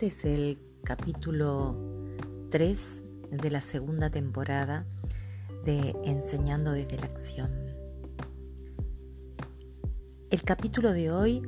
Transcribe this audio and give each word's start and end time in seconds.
Este 0.00 0.30
es 0.30 0.38
el 0.38 0.58
capítulo 0.82 1.76
3 2.48 3.02
de 3.32 3.50
la 3.50 3.60
segunda 3.60 4.08
temporada 4.08 4.86
de 5.66 5.94
Enseñando 6.04 6.72
desde 6.72 6.96
la 6.96 7.04
acción. 7.04 7.50
El 10.30 10.42
capítulo 10.42 10.94
de 10.94 11.10
hoy 11.10 11.42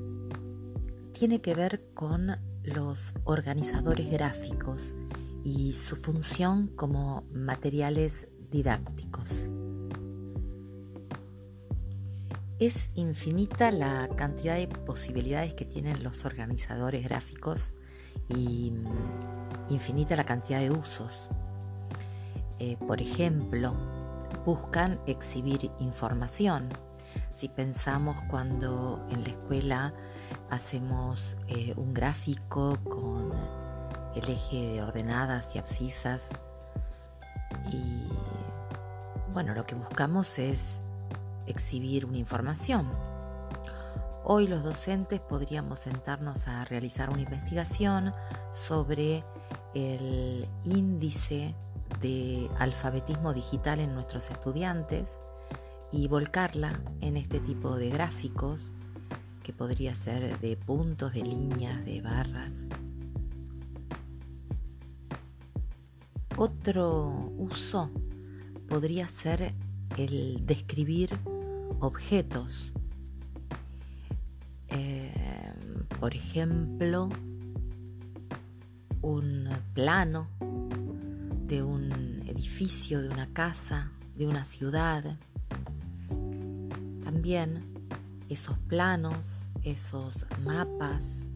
tiene 1.12 1.40
que 1.40 1.54
ver 1.54 1.82
con 1.94 2.36
los 2.62 3.14
organizadores 3.24 4.10
gráficos 4.10 4.96
y 5.42 5.72
su 5.72 5.96
función 5.96 6.66
como 6.76 7.24
materiales 7.32 8.28
didácticos. 8.50 9.48
Es 12.58 12.90
infinita 12.96 13.70
la 13.70 14.10
cantidad 14.14 14.56
de 14.56 14.68
posibilidades 14.68 15.54
que 15.54 15.64
tienen 15.64 16.02
los 16.02 16.26
organizadores 16.26 17.02
gráficos 17.02 17.72
y 18.36 18.70
mm, 18.70 19.72
infinita 19.72 20.16
la 20.16 20.24
cantidad 20.24 20.60
de 20.60 20.70
usos. 20.70 21.28
Eh, 22.58 22.76
por 22.86 23.00
ejemplo, 23.00 23.74
buscan 24.44 25.00
exhibir 25.06 25.70
información. 25.80 26.68
Si 27.32 27.48
pensamos 27.48 28.16
cuando 28.30 29.04
en 29.10 29.24
la 29.24 29.30
escuela 29.30 29.94
hacemos 30.50 31.36
eh, 31.48 31.74
un 31.76 31.92
gráfico 31.92 32.78
con 32.84 33.32
el 34.14 34.30
eje 34.30 34.74
de 34.74 34.82
ordenadas 34.82 35.54
y 35.54 35.58
abscisas 35.58 36.30
y 37.70 38.08
bueno, 39.32 39.54
lo 39.54 39.64
que 39.64 39.74
buscamos 39.74 40.38
es 40.38 40.80
exhibir 41.46 42.04
una 42.04 42.18
información. 42.18 42.86
Hoy 44.24 44.46
los 44.46 44.62
docentes 44.62 45.18
podríamos 45.18 45.80
sentarnos 45.80 46.46
a 46.46 46.64
realizar 46.64 47.10
una 47.10 47.22
investigación 47.22 48.14
sobre 48.52 49.24
el 49.74 50.46
índice 50.62 51.56
de 52.00 52.48
alfabetismo 52.58 53.34
digital 53.34 53.80
en 53.80 53.94
nuestros 53.94 54.30
estudiantes 54.30 55.18
y 55.90 56.06
volcarla 56.06 56.80
en 57.00 57.16
este 57.16 57.40
tipo 57.40 57.76
de 57.76 57.90
gráficos 57.90 58.70
que 59.42 59.52
podría 59.52 59.92
ser 59.96 60.38
de 60.38 60.56
puntos, 60.56 61.14
de 61.14 61.22
líneas, 61.22 61.84
de 61.84 62.00
barras. 62.00 62.68
Otro 66.36 67.08
uso 67.38 67.90
podría 68.68 69.08
ser 69.08 69.52
el 69.98 70.46
describir 70.46 71.10
objetos. 71.80 72.72
Eh, 74.72 75.12
por 76.00 76.14
ejemplo, 76.14 77.08
un 79.02 79.48
plano 79.74 80.28
de 81.46 81.62
un 81.62 82.22
edificio, 82.26 83.02
de 83.02 83.08
una 83.08 83.26
casa, 83.32 83.92
de 84.16 84.26
una 84.26 84.44
ciudad. 84.44 85.18
También 87.04 87.64
esos 88.28 88.56
planos, 88.58 89.48
esos 89.62 90.26
mapas, 90.44 91.26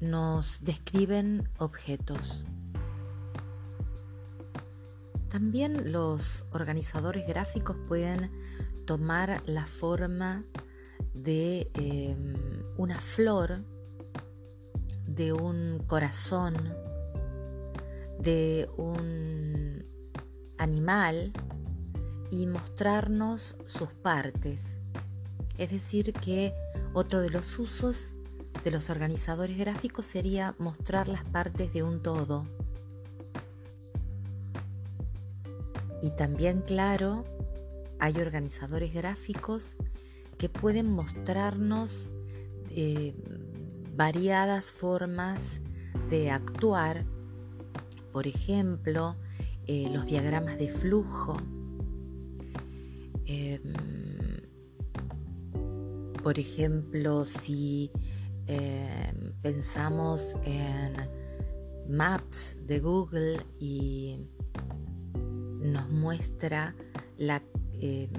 nos 0.00 0.64
describen 0.64 1.48
objetos. 1.58 2.42
También 5.28 5.92
los 5.92 6.44
organizadores 6.52 7.26
gráficos 7.26 7.76
pueden 7.88 8.30
tomar 8.86 9.42
la 9.46 9.66
forma 9.66 10.44
de 11.16 11.70
em, 11.74 12.34
una 12.76 12.98
flor, 12.98 13.64
de 15.06 15.32
un 15.32 15.82
corazón, 15.86 16.54
de 18.18 18.68
un 18.76 19.84
animal 20.58 21.32
y 22.30 22.46
mostrarnos 22.46 23.56
sus 23.66 23.88
partes. 23.88 24.80
Es 25.58 25.70
decir, 25.70 26.12
que 26.12 26.52
otro 26.92 27.20
de 27.20 27.30
los 27.30 27.58
usos 27.58 28.12
de 28.64 28.70
los 28.70 28.90
organizadores 28.90 29.56
gráficos 29.56 30.06
sería 30.06 30.54
mostrar 30.58 31.08
las 31.08 31.24
partes 31.24 31.72
de 31.72 31.82
un 31.82 32.02
todo. 32.02 32.46
Y 36.02 36.10
también, 36.10 36.62
claro, 36.62 37.24
hay 37.98 38.20
organizadores 38.20 38.92
gráficos 38.92 39.76
que 40.38 40.48
pueden 40.48 40.90
mostrarnos 40.90 42.10
eh, 42.70 43.14
variadas 43.94 44.70
formas 44.70 45.60
de 46.10 46.30
actuar, 46.30 47.06
por 48.12 48.26
ejemplo, 48.26 49.16
eh, 49.66 49.88
los 49.92 50.06
diagramas 50.06 50.58
de 50.58 50.68
flujo, 50.68 51.36
em, 53.24 53.72
por 56.22 56.38
ejemplo, 56.38 57.24
si 57.24 57.90
em, 58.46 59.32
pensamos 59.42 60.36
en 60.44 60.94
Maps 61.88 62.56
de 62.66 62.78
Google 62.78 63.38
y 63.58 64.28
nos 65.60 65.88
muestra 65.90 66.76
em, 67.18 68.10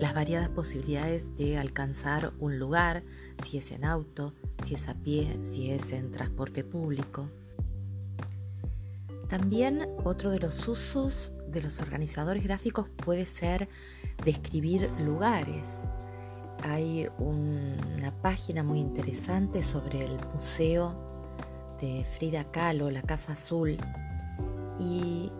las 0.00 0.14
variadas 0.14 0.48
posibilidades 0.48 1.36
de 1.36 1.58
alcanzar 1.58 2.32
un 2.38 2.58
lugar, 2.58 3.04
si 3.44 3.58
es 3.58 3.70
en 3.70 3.84
auto, 3.84 4.34
si 4.64 4.74
es 4.74 4.88
a 4.88 4.94
pie, 4.94 5.38
si 5.42 5.70
es 5.70 5.92
en 5.92 6.10
transporte 6.10 6.64
público. 6.64 7.28
También 9.28 9.86
otro 10.02 10.30
de 10.30 10.40
los 10.40 10.66
usos 10.66 11.32
de 11.48 11.62
los 11.62 11.80
organizadores 11.80 12.42
gráficos 12.42 12.88
puede 12.88 13.26
ser 13.26 13.68
describir 14.24 14.90
lugares. 14.98 15.68
Hay 16.64 17.08
una 17.18 18.10
página 18.22 18.62
muy 18.62 18.80
interesante 18.80 19.62
sobre 19.62 20.04
el 20.04 20.18
museo 20.32 21.76
de 21.80 22.04
Frida 22.04 22.50
Kahlo, 22.50 22.90
la 22.90 23.02
Casa 23.02 23.34
Azul, 23.34 23.76
y 24.78 25.30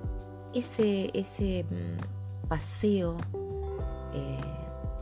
ese, 0.55 1.11
ese 1.15 1.65
mm, 1.65 2.47
paseo 2.49 3.17
eh, 4.13 4.41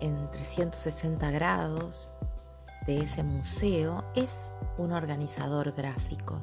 en 0.01 0.31
360 0.31 1.31
grados 1.31 2.11
de 2.87 3.01
ese 3.01 3.23
museo 3.23 4.05
es 4.15 4.53
un 4.79 4.93
organizador 4.93 5.73
gráfico. 5.73 6.43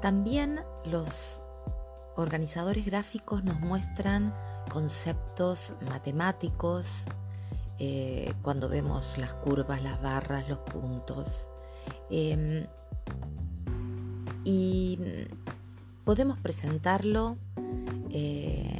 También 0.00 0.60
los 0.84 1.40
organizadores 2.16 2.84
gráficos 2.86 3.44
nos 3.44 3.60
muestran 3.60 4.34
conceptos 4.70 5.74
matemáticos 5.88 7.04
eh, 7.78 8.32
cuando 8.42 8.68
vemos 8.68 9.16
las 9.18 9.34
curvas, 9.34 9.82
las 9.82 10.02
barras, 10.02 10.48
los 10.48 10.58
puntos. 10.58 11.48
Em, 12.10 12.66
y 14.44 14.98
podemos 16.04 16.38
presentarlo 16.38 17.36
eh, 18.10 18.77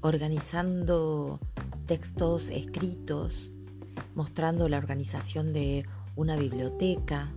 organizando 0.00 1.40
textos 1.86 2.50
escritos, 2.50 3.50
mostrando 4.14 4.68
la 4.68 4.78
organización 4.78 5.52
de 5.52 5.86
una 6.16 6.36
biblioteca. 6.36 7.32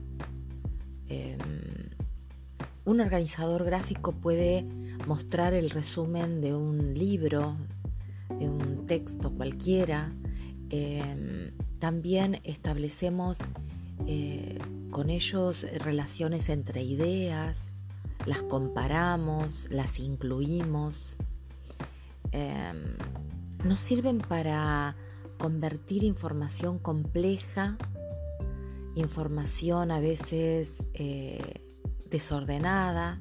Em, 1.07 1.37
un 2.85 2.99
organizador 2.99 3.63
gráfico 3.63 4.11
puede 4.11 4.65
mostrar 5.07 5.53
el 5.53 5.69
resumen 5.69 6.41
de 6.41 6.55
un 6.55 6.93
libro, 6.93 7.55
de 8.39 8.49
un 8.49 8.85
texto 8.87 9.31
cualquiera. 9.31 10.13
Em, 10.69 11.51
también 11.79 12.39
establecemos 12.43 13.37
eh, 14.07 14.57
con 14.89 15.09
ellos 15.09 15.65
relaciones 15.79 16.49
entre 16.49 16.83
ideas, 16.83 17.75
las 18.25 18.41
comparamos, 18.43 19.67
las 19.71 19.99
incluimos. 19.99 21.17
Em, 22.31 22.95
nos 23.63 23.79
sirven 23.79 24.19
para 24.19 24.95
convertir 25.37 26.03
información 26.03 26.79
compleja, 26.79 27.77
información 28.95 29.91
a 29.91 29.99
veces 29.99 30.83
eh, 30.93 31.61
desordenada, 32.09 33.17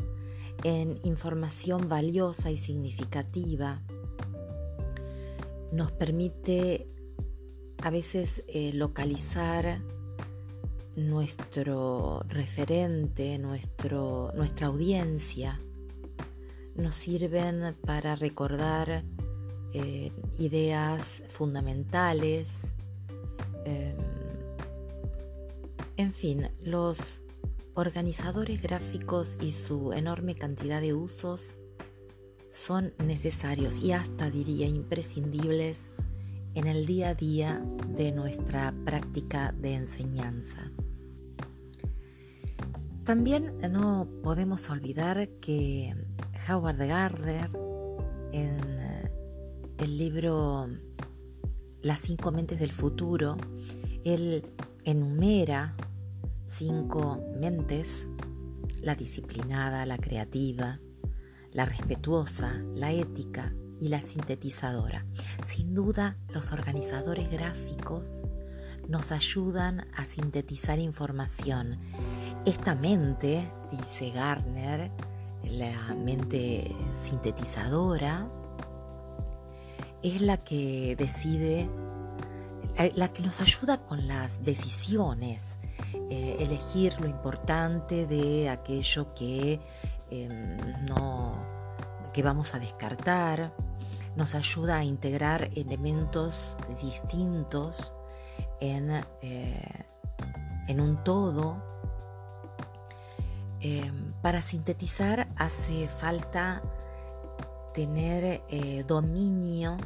en 0.64 0.98
información 1.04 1.88
valiosa 1.88 2.50
y 2.50 2.56
significativa. 2.56 3.82
Nos 5.72 5.92
permite 5.92 6.86
a 7.82 7.90
veces 7.90 8.44
eh, 8.48 8.72
localizar 8.74 9.80
nuestro 10.96 12.22
referente, 12.28 13.38
nuestro, 13.38 14.32
nuestra 14.34 14.66
audiencia, 14.66 15.60
nos 16.74 16.94
sirven 16.94 17.76
para 17.86 18.16
recordar 18.16 19.04
eh, 19.72 20.12
ideas 20.38 21.22
fundamentales, 21.28 22.74
em, 23.64 23.96
En 26.00 26.14
fin, 26.14 26.48
los 26.62 27.20
organizadores 27.74 28.62
gráficos 28.62 29.36
y 29.38 29.52
su 29.52 29.92
enorme 29.92 30.34
cantidad 30.34 30.80
de 30.80 30.94
usos 30.94 31.58
son 32.48 32.94
necesarios 33.04 33.76
y 33.82 33.92
hasta 33.92 34.30
diría 34.30 34.66
imprescindibles 34.66 35.92
en 36.54 36.66
el 36.66 36.86
día 36.86 37.10
a 37.10 37.14
día 37.14 37.62
de 37.96 38.12
nuestra 38.12 38.74
práctica 38.86 39.52
de 39.52 39.74
enseñanza. 39.74 40.72
También 43.04 43.58
no 43.70 44.08
podemos 44.22 44.70
olvidar 44.70 45.28
que 45.40 45.94
Howard 46.48 46.78
Gardner 46.78 47.50
en 48.32 48.60
eh, 48.80 49.12
el 49.78 49.98
libro 49.98 50.68
Las 51.82 52.00
cinco 52.00 52.32
mentes 52.32 52.58
del 52.60 52.72
futuro, 52.72 53.36
él 54.04 54.44
enumera 54.84 55.74
cinco 56.44 57.22
mentes, 57.38 58.08
la 58.82 58.94
disciplinada, 58.94 59.86
la 59.86 59.98
creativa, 59.98 60.80
la 61.52 61.64
respetuosa, 61.64 62.62
la 62.74 62.92
ética 62.92 63.54
y 63.80 63.88
la 63.88 64.00
sintetizadora. 64.00 65.06
Sin 65.44 65.74
duda, 65.74 66.16
los 66.28 66.52
organizadores 66.52 67.30
gráficos 67.30 68.22
nos 68.88 69.12
ayudan 69.12 69.86
a 69.94 70.04
sintetizar 70.04 70.78
información. 70.78 71.78
Esta 72.44 72.74
mente, 72.74 73.50
dice 73.70 74.10
Garner, 74.10 74.90
la 75.44 75.94
mente 75.94 76.74
sintetizadora, 76.92 78.28
es 80.02 80.20
la 80.20 80.38
que 80.38 80.96
decide, 80.96 81.68
la 82.94 83.12
que 83.12 83.22
nos 83.22 83.40
ayuda 83.40 83.78
con 83.84 84.08
las 84.08 84.42
decisiones, 84.42 85.56
eh, 86.10 86.36
elegir 86.40 86.98
lo 87.00 87.06
importante 87.06 88.06
de 88.06 88.48
aquello 88.48 89.14
que 89.14 89.60
em, 90.10 90.56
no 90.88 91.34
que 92.12 92.22
vamos 92.22 92.54
a 92.54 92.58
descartar, 92.58 93.52
nos 94.16 94.34
ayuda 94.34 94.78
a 94.78 94.84
integrar 94.84 95.50
elementos 95.54 96.56
distintos 96.82 97.94
en, 98.60 98.90
eh, 99.22 99.84
en 100.68 100.80
un 100.80 101.02
todo. 101.04 101.62
Em, 103.60 104.09
para 104.22 104.42
sintetizar 104.42 105.28
hace 105.36 105.88
falta 105.88 106.62
tener 107.74 108.42
eh, 108.48 108.84
dominio 108.86 109.76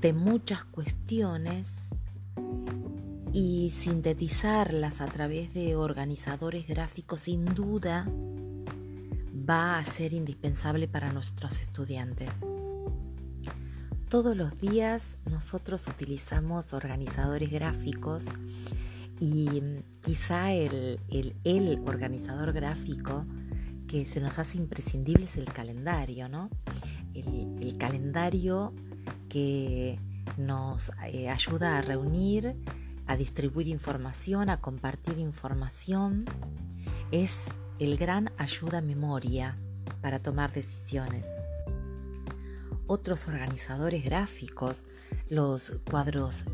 de 0.00 0.12
muchas 0.12 0.64
cuestiones 0.64 1.88
y 3.32 3.70
sintetizarlas 3.70 5.00
a 5.00 5.06
través 5.06 5.52
de 5.52 5.76
organizadores 5.76 6.66
gráficos 6.66 7.22
sin 7.22 7.44
duda 7.44 8.06
va 9.48 9.78
a 9.78 9.84
ser 9.84 10.12
indispensable 10.12 10.88
para 10.88 11.12
nuestros 11.12 11.60
estudiantes. 11.60 12.30
Todos 14.08 14.36
los 14.36 14.58
días 14.60 15.16
nosotros 15.26 15.86
utilizamos 15.88 16.72
organizadores 16.72 17.50
gráficos 17.50 18.24
y 19.20 19.62
quizá 20.00 20.52
el, 20.52 21.00
el, 21.44 21.82
organizador 21.86 22.52
gráfico 22.52 23.26
que 23.86 24.06
se 24.06 24.20
nos 24.20 24.38
hace 24.38 24.58
imprescindible 24.58 25.24
es 25.24 25.36
el 25.36 25.46
calendario, 25.46 26.28
¿no? 26.28 26.50
El, 27.14 27.76
calendario 27.78 28.74
que 29.28 30.00
nos 30.36 30.90
eh, 31.12 31.28
ayuda 31.28 31.78
a 31.78 31.82
reunir 31.82 32.56
a 33.08 33.16
distribuir 33.16 33.66
información, 33.68 34.50
a 34.50 34.60
compartir 34.60 35.18
información, 35.18 36.26
es 37.10 37.58
el 37.80 37.96
gran 37.96 38.30
ayuda 38.36 38.82
memoria 38.82 39.58
para 40.02 40.18
tomar 40.18 40.52
decisiones. 40.52 41.26
Otros 42.86 43.26
organizadores 43.26 44.04
gráficos, 44.04 44.84
los 45.30 45.72
cuadros 45.90 46.44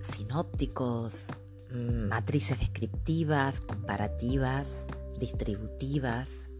sinópticos, 0.00 1.28
mm, 1.30 1.49
matrices 1.72 2.58
descriptivas, 2.58 3.60
comparativas, 3.60 4.88
distributivas, 5.18 6.50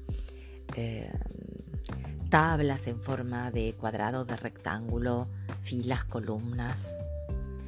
eh, 0.76 1.10
tablas 2.30 2.86
en 2.86 3.00
forma 3.00 3.50
de 3.50 3.74
cuadrado, 3.74 4.24
de 4.24 4.36
rectángulo, 4.36 5.28
filas, 5.62 6.04
columnas, 6.04 7.00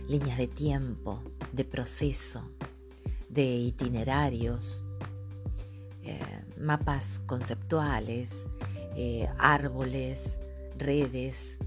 líneas 0.09 0.39
de 0.39 0.47
tiempo, 0.47 1.23
de 1.53 1.65
proceso, 1.65 2.49
de 3.29 3.45
itinerarios, 3.45 4.85
eh, 6.05 6.19
mapas 6.59 7.21
conceptuales, 7.27 8.47
eh, 8.95 9.29
árboles, 9.39 10.39
redes, 10.77 11.59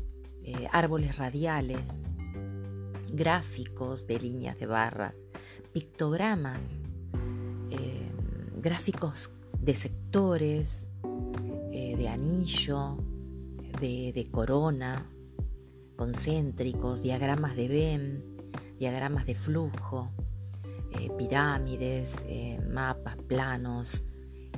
eh, 0.43 0.67
árboles 0.71 1.17
radiales, 1.17 1.89
gráficos 3.11 4.07
de 4.07 4.19
líneas 4.19 4.57
de 4.57 4.67
barras, 4.67 5.25
pictogramas, 5.75 6.83
gráficos 8.61 9.29
de 9.59 9.75
sectores, 9.75 10.87
de 11.69 12.07
anillo, 12.07 12.97
de, 13.81 14.13
de 14.15 14.31
corona, 14.31 15.11
concéntricos, 15.97 17.03
diagramas 17.03 17.57
de 17.57 17.67
Venn, 17.67 18.23
diagramas 18.79 19.25
de 19.25 19.35
flujo, 19.35 20.11
eh, 20.91 21.09
pirámides, 21.17 22.15
eh, 22.25 22.59
mapas, 22.71 23.17
planos, 23.27 24.03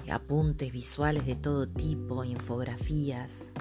eh, 0.05 0.11
apuntes 0.11 0.71
visuales 0.71 1.25
de 1.25 1.35
todo 1.35 1.67
tipo, 1.67 2.23
infografías. 2.23 3.53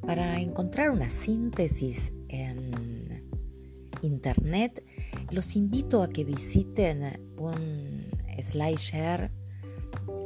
Para 0.00 0.40
encontrar 0.40 0.90
una 0.90 1.10
síntesis 1.10 2.12
en 2.28 3.24
internet, 4.02 4.84
los 5.34 5.56
invito 5.56 6.02
a 6.02 6.08
que 6.08 6.24
visiten 6.24 7.32
un 7.36 8.06
slideshare 8.42 9.32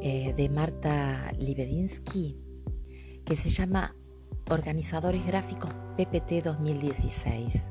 de 0.02 0.50
Marta 0.52 1.32
Libedinsky 1.32 2.36
que 3.24 3.34
se 3.34 3.48
llama 3.48 3.96
Organizadores 4.50 5.26
Gráficos 5.26 5.70
PPT 5.96 6.44
2016. 6.44 7.70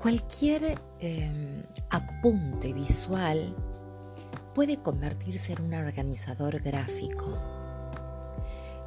Cualquier 0.00 0.78
em, 1.00 1.62
apunte 1.90 2.72
visual 2.72 3.56
puede 4.54 4.78
convertirse 4.78 5.54
en 5.54 5.62
un 5.62 5.74
organizador 5.74 6.60
gráfico. 6.60 7.53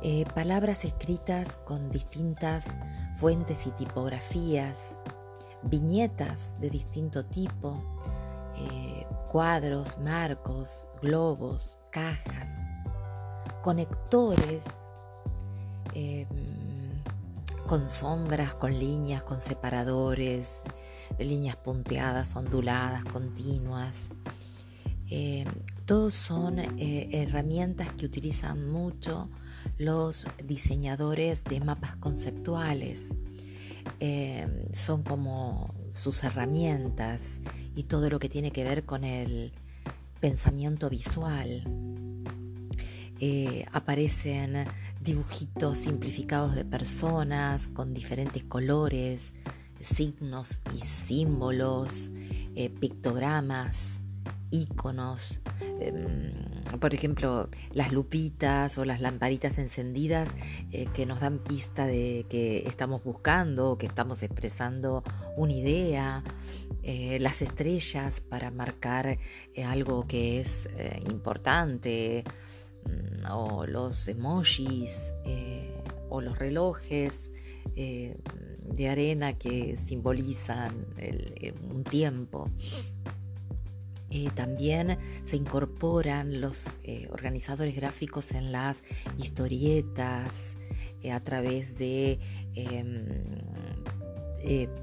Eh, 0.03 0.25
palabras 0.35 0.85
escritas 0.85 1.57
con 1.65 1.89
distintas 1.89 2.65
fuentes 3.15 3.65
y 3.65 3.71
tipografías, 3.71 4.99
viñetas 5.63 6.53
de 6.59 6.69
distinto 6.69 7.25
tipo, 7.25 7.83
eh, 8.57 9.07
cuadros, 9.27 9.97
marcos, 9.97 10.85
globos, 11.01 11.79
cajas, 11.91 12.61
conectores, 13.63 14.63
em, 15.95 16.27
con 17.65 17.89
sombras, 17.89 18.53
con 18.53 18.77
líneas, 18.77 19.23
con 19.23 19.41
separadores, 19.41 20.61
líneas 21.17 21.55
punteadas, 21.55 22.35
onduladas, 22.35 23.03
continuas. 23.05 24.13
Eh, 25.09 25.45
todos 25.85 26.13
son 26.13 26.59
eh, 26.59 27.09
herramientas 27.11 27.89
que 27.93 28.05
utilizan 28.05 28.69
mucho 28.69 29.29
los 29.77 30.27
diseñadores 30.43 31.43
de 31.43 31.59
mapas 31.59 31.95
conceptuales. 31.97 33.15
Eh, 33.99 34.67
son 34.73 35.03
como 35.03 35.73
sus 35.91 36.23
herramientas 36.23 37.39
y 37.75 37.83
todo 37.83 38.09
lo 38.09 38.19
que 38.19 38.29
tiene 38.29 38.51
que 38.51 38.63
ver 38.63 38.85
con 38.85 39.03
el 39.03 39.53
pensamiento 40.19 40.89
visual. 40.89 41.63
aparecen 43.71 44.67
dibujitos 45.01 45.79
simplificados 45.79 46.53
de 46.53 46.65
personas 46.65 47.67
con 47.67 47.93
diferentes 47.93 48.43
colores, 48.43 49.33
signos 49.81 50.59
y 50.75 50.79
símbolos, 50.79 52.11
eh, 52.55 52.69
pictogramas, 52.69 53.99
iconos, 54.51 55.41
em, 55.79 56.33
por 56.79 56.93
ejemplo, 56.93 57.49
las 57.73 57.91
lupitas 57.91 58.77
o 58.77 58.85
las 58.85 59.01
lamparitas 59.01 59.57
encendidas 59.57 60.29
eh, 60.71 60.87
que 60.93 61.05
nos 61.05 61.19
dan 61.19 61.39
pista 61.39 61.85
de 61.85 62.25
que 62.29 62.63
estamos 62.67 63.03
buscando, 63.03 63.77
que 63.77 63.85
estamos 63.85 64.23
expresando 64.23 65.03
una 65.35 65.53
idea, 65.53 66.23
eh, 66.83 67.19
las 67.19 67.41
estrellas 67.41 68.21
para 68.21 68.51
marcar 68.51 69.17
algo 69.65 70.07
que 70.07 70.39
es 70.39 70.67
importante, 71.09 72.23
mm, 72.85 73.31
o 73.31 73.65
los 73.65 74.07
emojis, 74.07 75.13
o 76.09 76.21
los 76.21 76.37
relojes 76.39 77.31
arena 78.87 79.33
que 79.37 79.77
simbolizan 79.77 80.85
un 81.69 81.83
tiempo. 81.83 82.49
Eh, 84.09 84.29
también 84.33 84.97
se 85.23 85.35
incorporan 85.35 86.39
los 86.39 86.77
eh, 86.83 87.09
organizadores 87.11 87.75
gráficos 87.75 88.31
en 88.31 88.53
las 88.53 88.83
historietas 89.17 90.55
eh, 91.01 91.11
a 91.11 91.21
través 91.21 91.75
de 91.75 92.19
em, 92.55 93.05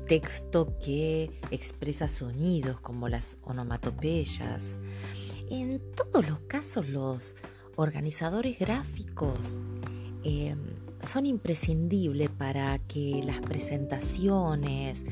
texto 0.07 0.77
que 0.79 1.31
expresa 1.51 2.07
sonidos 2.07 2.81
como 2.81 3.09
las 3.09 3.39
onomatopeyas. 3.45 4.77
En 5.51 5.81
todos 5.95 6.29
los 6.29 6.41
casos 6.41 6.87
los 6.89 7.37
organizadores 7.77 8.59
gráficos 8.59 9.59
em, 10.23 10.59
son 11.01 11.27
imprescindibles 11.27 12.29
para 12.31 12.79
que 12.79 13.23
las 13.25 13.41
presentaciones, 13.41 15.05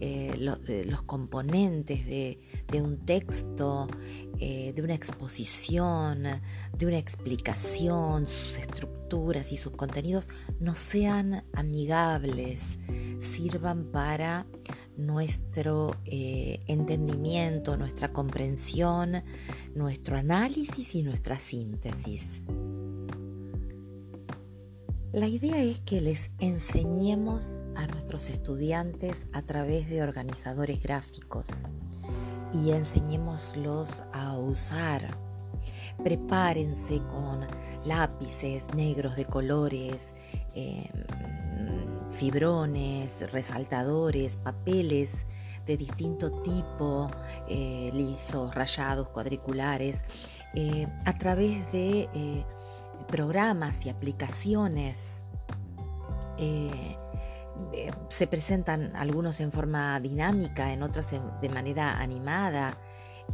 eh, 0.00 0.34
eh, 0.68 0.84
los 0.86 1.02
componentes 1.02 2.06
de, 2.06 2.38
un 2.80 3.04
texto, 3.04 3.86
eh, 4.38 4.72
de 4.74 4.82
una 4.82 4.94
exposición, 4.94 6.22
de 6.76 6.86
una 6.86 6.96
explicación, 6.96 8.26
sus 8.26 8.56
estructuras 8.56 9.52
y 9.52 9.58
sus 9.58 9.72
contenidos 9.72 10.30
no 10.58 10.74
sean 10.74 11.44
amigables, 11.52 12.78
sirvan 13.20 13.90
para 13.92 14.46
nuestro 14.96 15.94
entendimiento, 16.06 17.76
nuestra 17.76 18.12
comprensión, 18.12 19.22
nuestro 19.74 20.16
análisis 20.16 20.94
y 20.94 21.02
nuestra 21.02 21.38
síntesis. 21.38 22.42
La 25.12 25.26
idea 25.26 25.58
es 25.58 25.80
que 25.80 26.00
les 26.00 26.30
enseñemos 26.38 27.58
a 27.74 27.84
nuestros 27.88 28.30
estudiantes 28.30 29.26
a 29.32 29.42
través 29.42 29.90
de 29.90 30.04
organizadores 30.04 30.80
gráficos 30.80 31.46
y 32.52 32.70
enseñémoslos 32.70 34.04
a 34.12 34.38
usar. 34.38 35.18
Prepárense 36.04 37.00
con 37.10 37.44
lápices 37.84 38.72
negros 38.76 39.16
de 39.16 39.24
colores, 39.24 40.14
em, 40.54 40.84
fibrones, 42.10 43.32
resaltadores, 43.32 44.36
papeles 44.36 45.26
de 45.66 45.76
distinto 45.76 46.30
tipo, 46.42 47.10
eh, 47.48 47.90
lisos, 47.92 48.54
rayados, 48.54 49.08
cuadriculares, 49.08 50.04
eh, 50.54 50.86
a 51.04 51.12
través 51.14 51.70
de 51.72 52.08
eh, 52.14 52.44
programas 53.10 53.84
y 53.86 53.90
aplicaciones. 53.90 55.22
Eh, 56.38 56.96
eh, 57.74 57.90
se 58.08 58.26
presentan 58.26 58.94
algunos 58.96 59.40
en 59.40 59.52
forma 59.52 59.98
dinámica, 60.00 60.72
en 60.72 60.82
otros 60.82 61.06
de 61.10 61.48
manera 61.48 62.00
animada. 62.00 62.78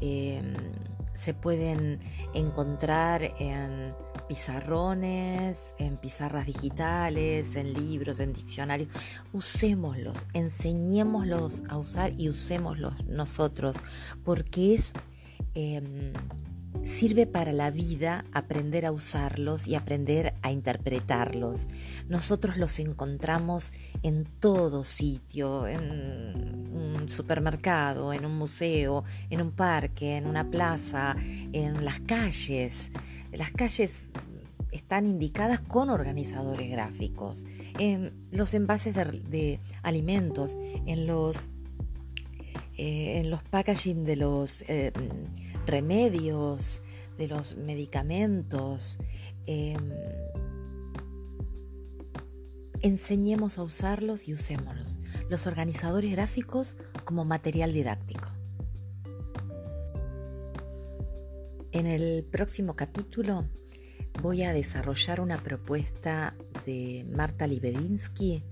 Em, 0.00 0.54
se 1.14 1.33
pueden 1.33 2.00
encontrar 2.35 3.23
en 3.38 3.95
pizarrones, 4.28 5.73
en 5.78 5.97
pizarras 5.97 6.47
digitales, 6.47 7.54
en 7.54 7.73
libros, 7.73 8.21
en 8.21 8.33
diccionarios. 8.33 8.88
Usémoslos, 9.33 10.26
enseñémoslos 10.35 11.62
a 11.68 11.78
usar 11.78 12.12
y 12.18 12.28
usémoslos 12.28 13.04
nosotros, 13.06 13.76
porque 14.25 14.75
es 14.75 14.92
em, 15.54 16.12
Sirve 16.85 17.26
para 17.26 17.52
la 17.52 17.71
vida 17.71 18.25
aprender 18.33 18.87
a 18.87 18.92
usarlos 18.92 19.66
y 19.66 19.75
aprender 19.75 20.35
a 20.42 20.52
interpretarlos. 20.52 21.66
Nosotros 22.09 22.56
los 22.56 22.78
encontramos 22.78 23.73
en 24.02 24.25
todo 24.25 24.85
sitio, 24.85 25.66
en 25.66 26.71
un 26.73 27.09
supermercado, 27.09 28.12
en 28.12 28.25
un 28.25 28.37
museo, 28.37 29.04
en 29.30 29.42
un 29.42 29.50
parque, 29.50 30.16
en 30.16 30.26
una 30.26 30.50
plaza, 30.50 31.16
en 31.52 31.85
las 31.85 32.00
calles. 32.00 32.90
Las 33.33 33.50
calles 33.50 34.12
están 34.76 35.06
indicadas 35.06 35.61
con 35.61 35.90
organizadores 35.90 36.71
gráficos, 36.71 37.47
en 37.78 38.12
los 38.30 38.54
envases 38.54 38.95
de, 38.95 39.61
alimentos, 39.83 40.56
en 40.87 41.06
los, 41.06 41.50
eh, 42.76 43.18
en 43.18 43.30
los 43.30 43.42
packaging 43.42 44.04
de 44.04 44.16
los 44.16 44.62
eh, 44.68 44.92
remedios, 45.66 46.80
de 47.16 47.28
los 47.28 47.56
medicamentos. 47.56 48.99
Em, 49.46 49.90
enseñemos 52.80 53.58
a 53.58 53.62
usarlos 53.62 54.28
y 54.28 54.35
usémoslos. 54.35 54.99
Los 55.28 55.46
organizadores 55.46 56.11
gráficos 56.12 56.76
como 57.04 57.25
material 57.25 57.73
didáctico. 57.73 58.28
En 61.73 61.87
el 61.87 62.25
próximo 62.25 62.75
capítulo 62.75 63.44
voy 64.23 64.42
a 64.44 64.52
desarrollar 64.52 65.20
una 65.20 65.42
propuesta 65.42 66.35
de 66.64 67.04
Marta 67.14 67.46
Libedinsky 67.46 68.42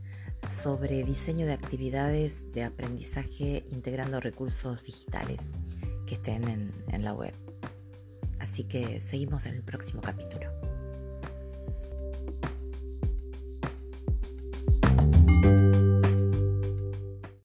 sobre 0.62 1.04
diseño 1.04 1.46
de 1.46 1.54
actividades 1.54 2.52
de 2.52 2.64
aprendizaje 2.64 3.64
integrando 3.70 4.20
recursos 4.20 4.84
digitales 4.84 5.52
que 6.04 6.14
estén 6.14 6.72
en, 6.90 7.04
la 7.04 7.12
web. 7.12 7.34
Así 8.38 8.64
que 8.64 9.00
seguimos 9.00 9.46
en 9.46 9.54
el 9.54 9.62
próximo 9.62 10.00
capítulo. 10.00 10.50